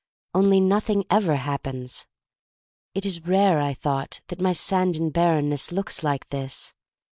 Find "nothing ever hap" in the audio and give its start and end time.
0.59-1.61